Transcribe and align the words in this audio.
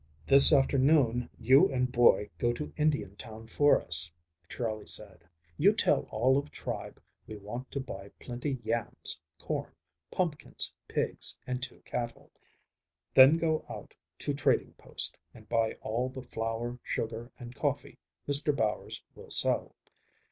"This 0.25 0.51
afternoon 0.51 1.29
you 1.39 1.71
and 1.71 1.91
boy 1.91 2.31
go 2.39 2.53
to 2.53 2.73
Indiantown 2.75 3.45
for 3.47 3.79
us," 3.79 4.11
Charley 4.49 4.87
said. 4.87 5.25
"You 5.59 5.73
tell 5.73 6.07
all 6.09 6.39
of 6.39 6.49
tribe 6.49 6.99
we 7.27 7.35
want 7.37 7.69
to 7.69 7.79
buy 7.79 8.09
plenty 8.19 8.59
yams, 8.63 9.19
corn, 9.37 9.71
pumpkins, 10.09 10.73
pigs, 10.87 11.37
and 11.45 11.61
two 11.61 11.81
cattle, 11.85 12.31
then 13.13 13.37
go 13.37 13.63
out 13.69 13.93
to 14.25 14.33
trading 14.33 14.73
post 14.73 15.19
and 15.35 15.47
buy 15.47 15.73
all 15.81 16.09
the 16.09 16.23
flour, 16.23 16.79
sugar 16.81 17.31
and 17.37 17.53
coffee 17.53 17.99
Mr. 18.27 18.55
Bowers 18.55 19.03
will 19.13 19.29
sell. 19.29 19.75